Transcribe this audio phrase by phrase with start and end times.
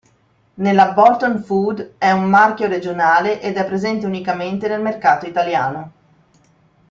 [0.55, 5.91] Nella Bolton Food è un marchio regionale ed è presente unicamente nel mercato italiano.